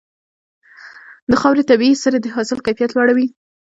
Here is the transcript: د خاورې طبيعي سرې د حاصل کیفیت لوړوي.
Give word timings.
د 1.29 1.31
خاورې 1.41 1.63
طبيعي 1.69 1.95
سرې 2.03 2.19
د 2.21 2.27
حاصل 2.35 2.57
کیفیت 2.65 2.91
لوړوي. 2.93 3.27